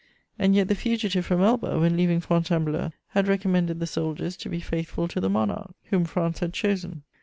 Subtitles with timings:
[0.39, 4.59] And yet the fugitive from Elba, when leaving Fontainebleau, had recommended the soldiers to be
[4.59, 7.03] "faithful to the monarch" whom France had chosen.